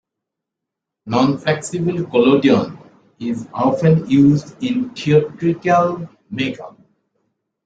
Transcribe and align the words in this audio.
Non-flexible 1.05 2.07
collodion 2.07 2.75
is 3.19 3.47
often 3.53 4.09
used 4.09 4.55
in 4.63 4.89
theatrical 4.95 6.09
make-up. 6.31 6.81